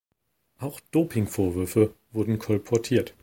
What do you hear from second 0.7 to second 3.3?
Doping-Vorwürfe wurden kolportiert.